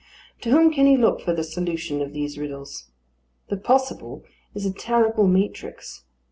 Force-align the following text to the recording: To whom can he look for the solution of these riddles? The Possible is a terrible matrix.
To 0.41 0.49
whom 0.49 0.73
can 0.73 0.87
he 0.87 0.97
look 0.97 1.21
for 1.21 1.31
the 1.31 1.43
solution 1.43 2.01
of 2.01 2.11
these 2.11 2.35
riddles? 2.39 2.89
The 3.49 3.57
Possible 3.57 4.23
is 4.55 4.65
a 4.65 4.73
terrible 4.73 5.27
matrix. 5.27 6.05